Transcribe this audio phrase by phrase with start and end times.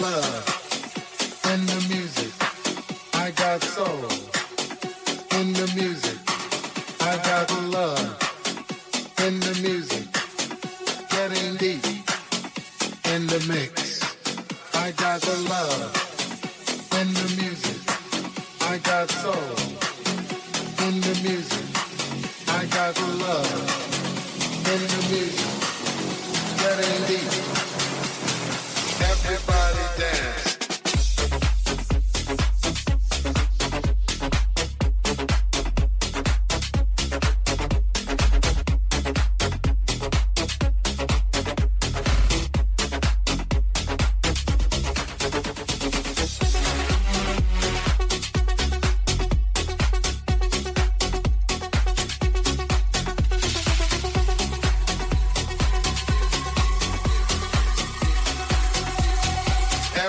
[0.00, 0.49] you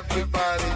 [0.09, 0.70] get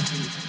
[0.00, 0.39] acid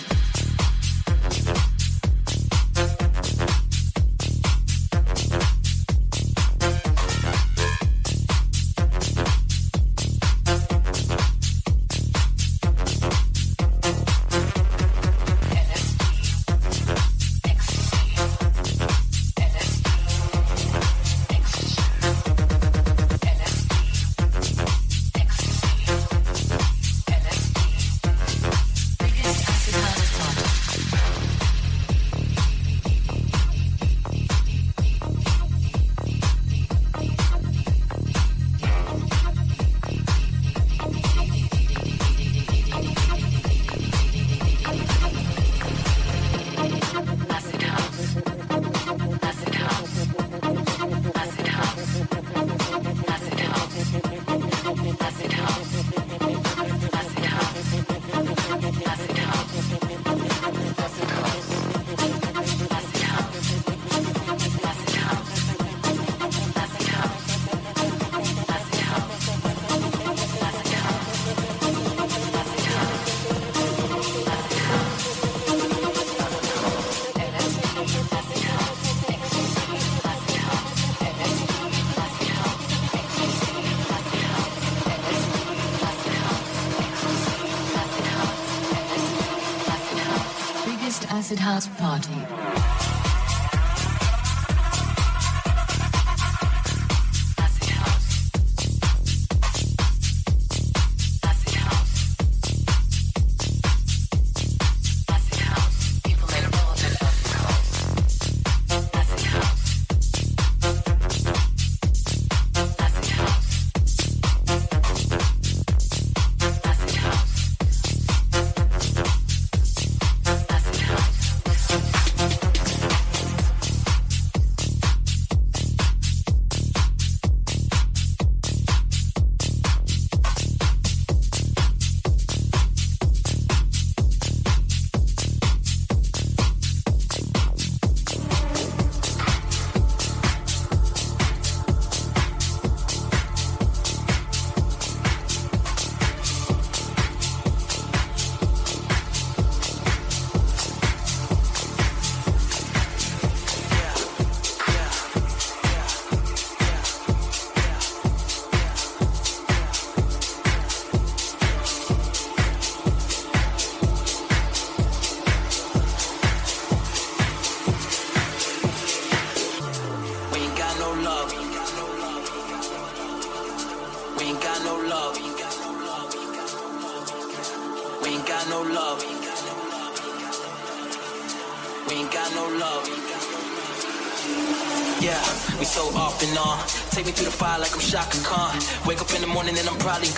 [91.41, 92.40] house party.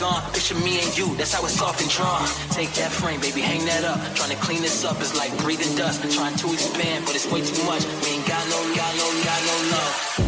[0.04, 0.22] Gone.
[0.34, 2.28] Picture me and you, that's how it's off and drawn.
[2.52, 4.00] Take that frame, baby, hang that up.
[4.16, 6.04] Trying to clean this up is like breathing dust.
[6.12, 7.84] Trying to expand, but it's way too much.
[8.04, 10.23] We ain't got no, got no, got no love.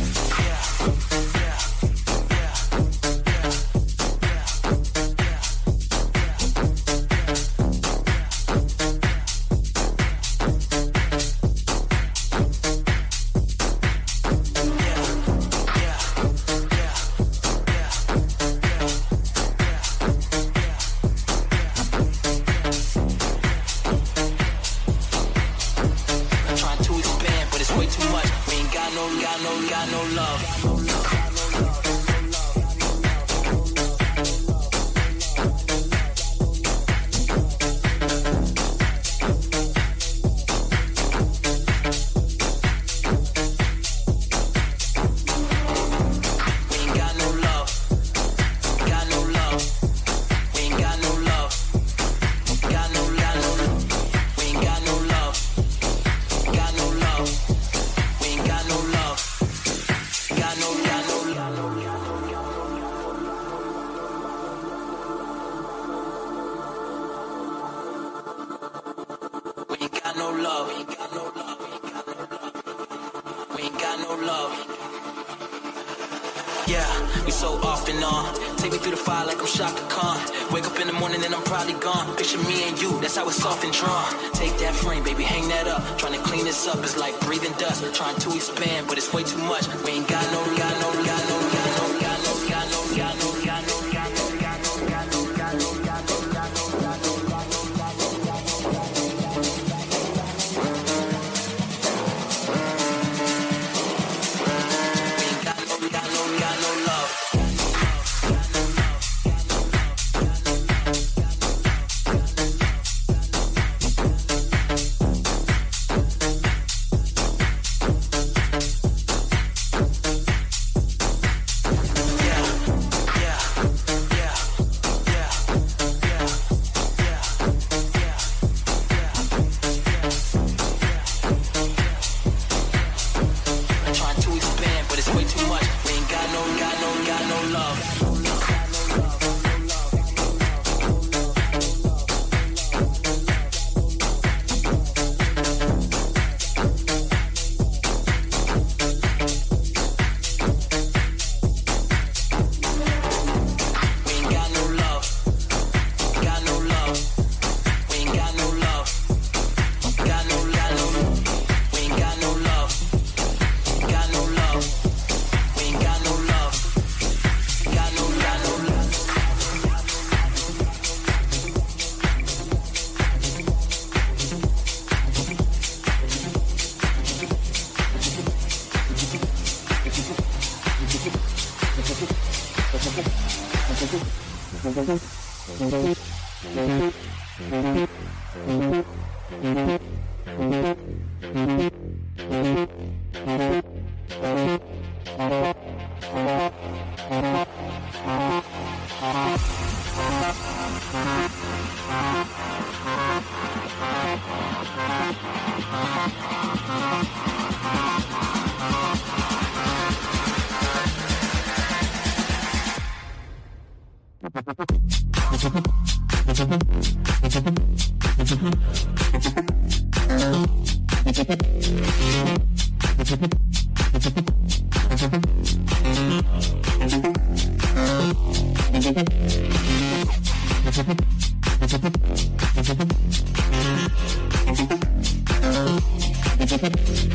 [228.85, 229.09] Thank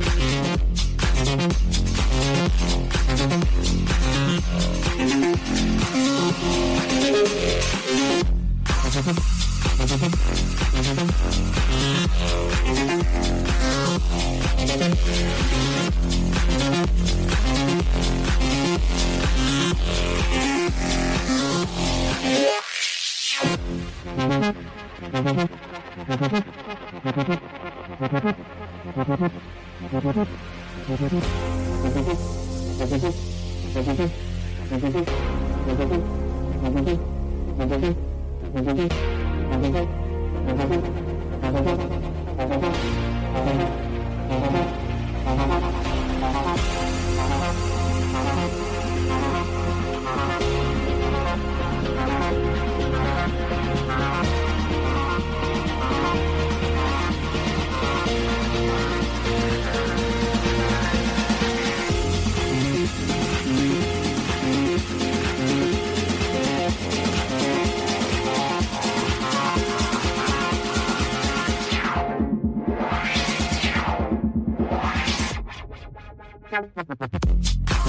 [0.04, 0.09] you.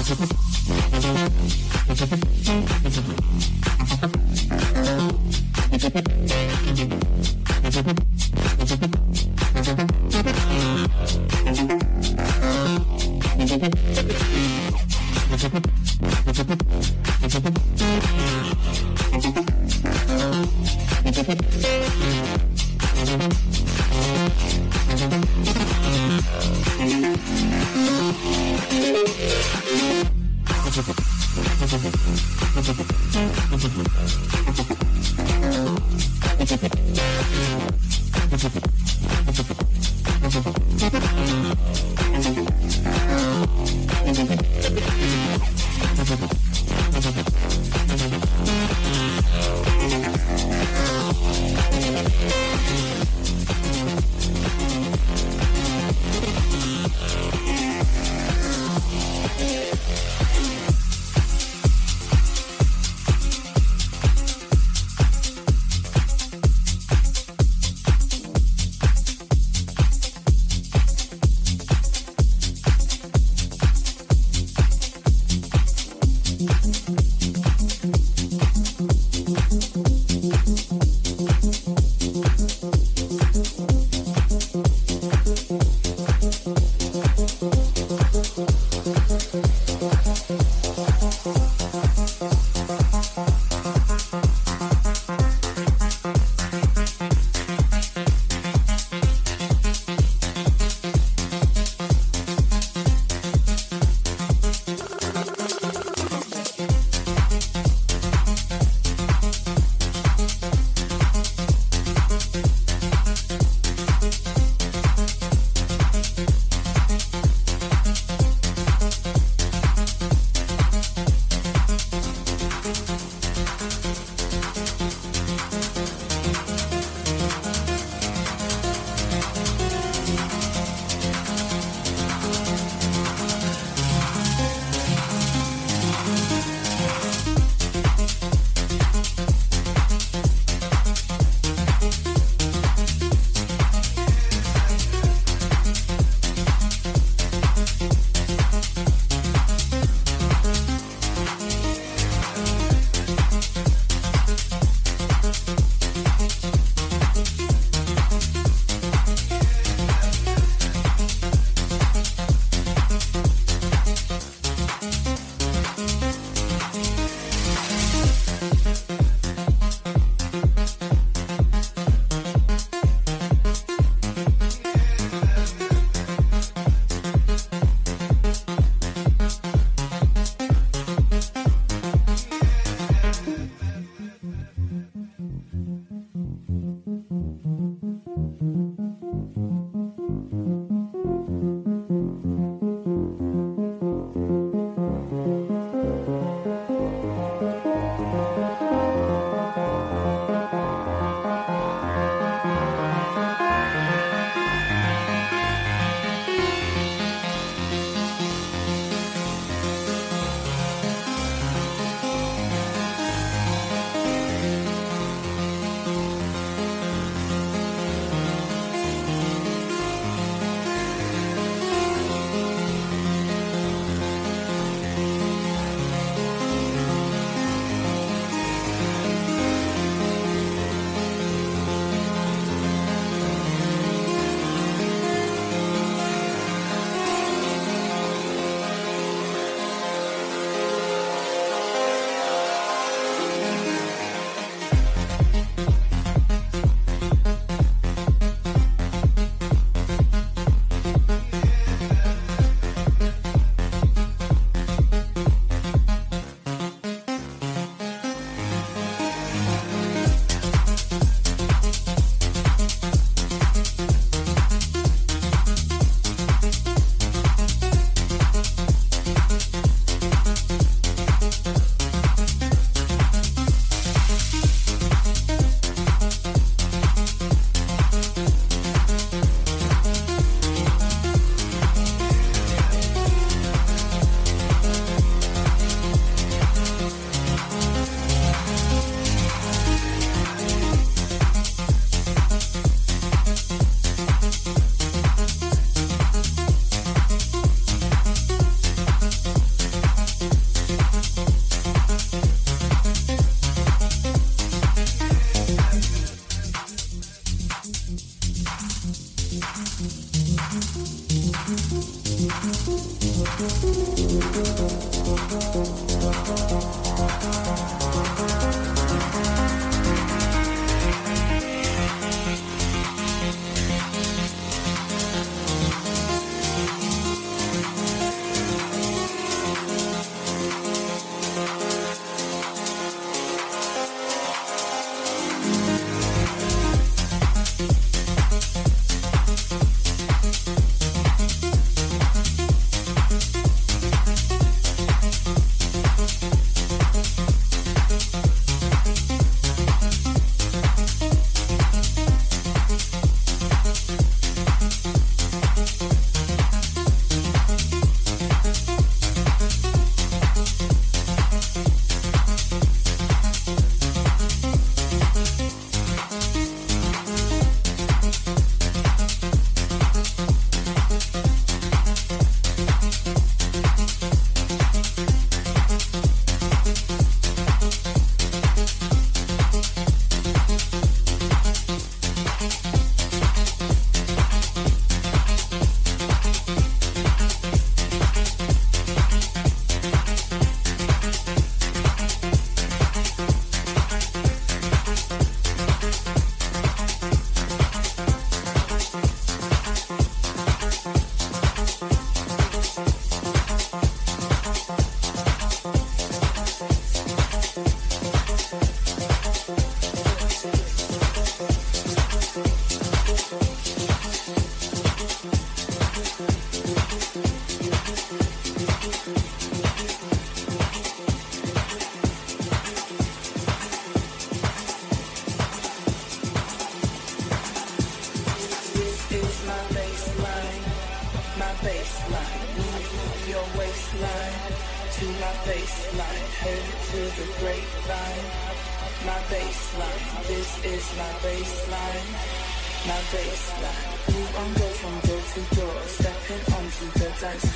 [0.02, 0.36] めちゃくちゃ。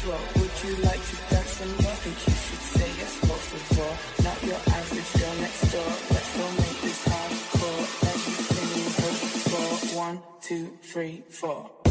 [0.07, 1.91] Would you like to dance some more?
[1.91, 3.97] I think you should say yes, most of all.
[4.25, 5.91] Not your average girl next door.
[6.11, 7.83] Let's go make this hardcore.
[8.13, 9.97] Everything you hoped for.
[9.97, 11.86] One, two, three, four.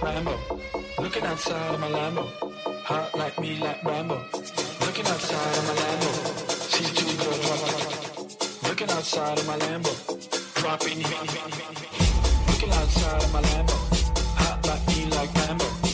[0.00, 0.38] like Rambo.
[0.98, 2.26] Looking outside of my Lambo.
[2.84, 4.16] Hot like me, like Rambo.
[4.80, 6.10] Looking outside of my Lambo.
[6.70, 10.54] See two girls drop Looking outside of my Lambo.
[10.54, 10.98] Dropping.
[12.48, 13.76] Looking outside of my Lambo.
[14.36, 15.87] Hot like me, like Rambo.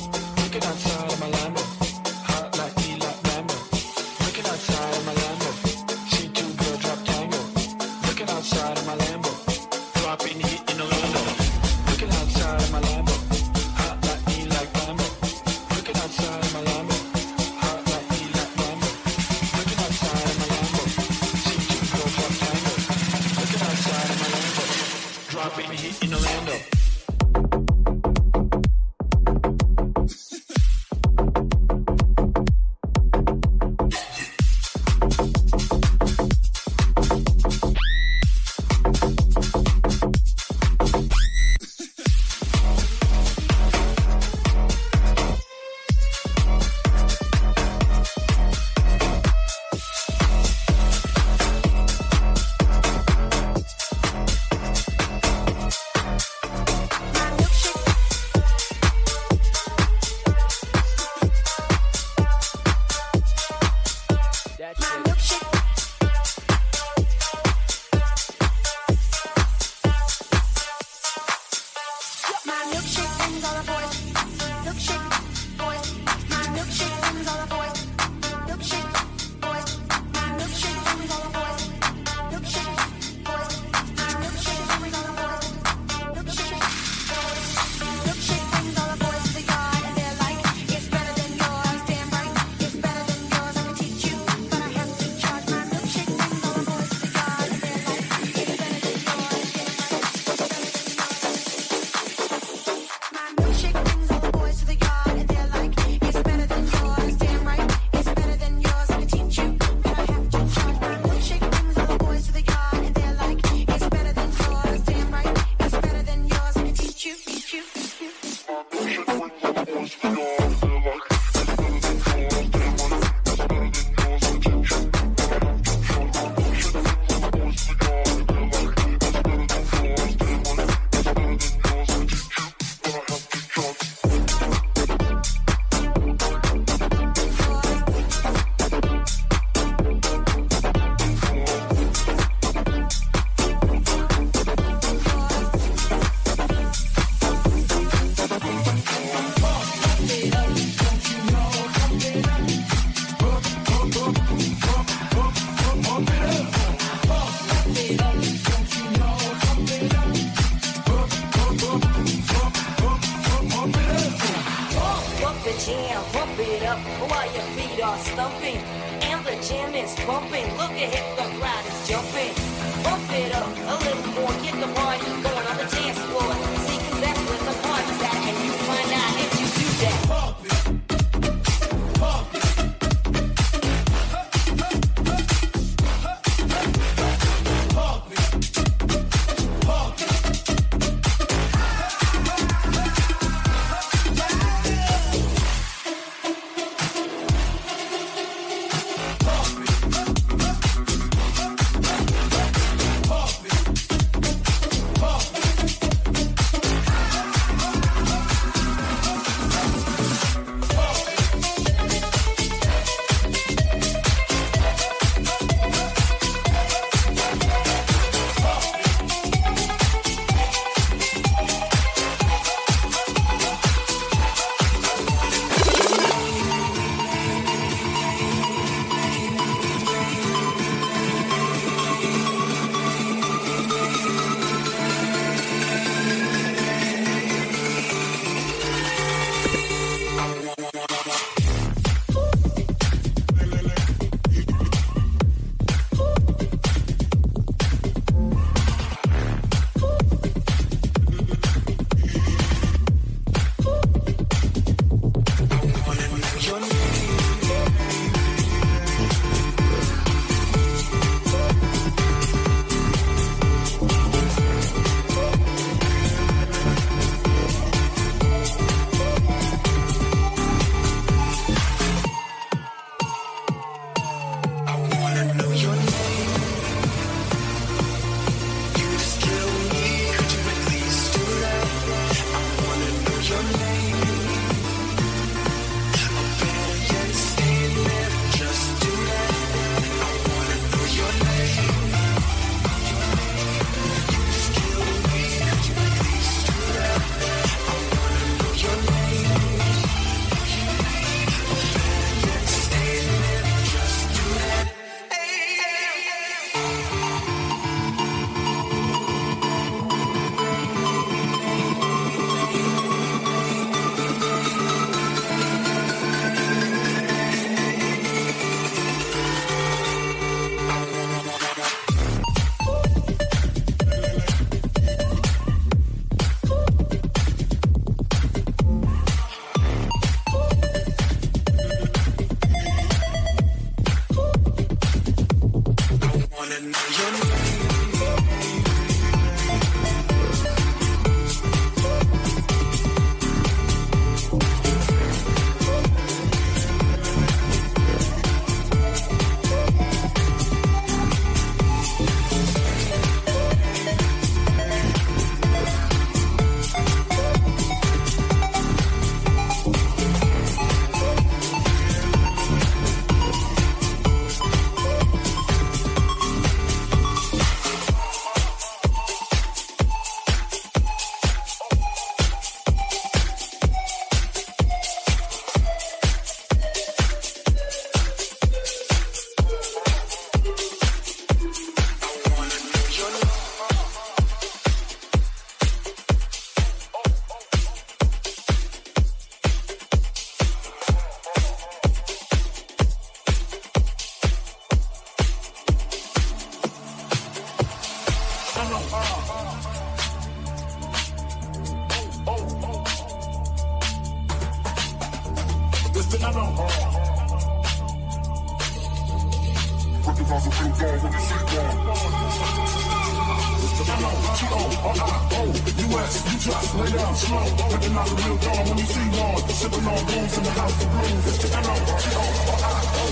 [419.64, 421.24] Sipping on booze in the house of blues.
[421.24, 423.04] It's the N-O, G-O-R-I-O.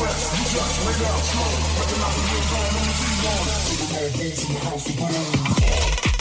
[0.00, 1.52] U.S., you just laid out slow.
[1.76, 3.44] Recognize the real dawn on the Z-1.
[3.68, 6.17] Sipping on booze in the house of blues.